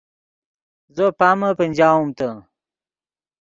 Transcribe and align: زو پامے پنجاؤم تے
زو 0.95 1.05
پامے 1.19 1.49
پنجاؤم 1.59 2.07
تے 2.17 2.29